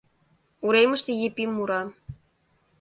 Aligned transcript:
Уремыште 0.65 1.11
Епим 1.27 1.49
мура: 1.57 1.81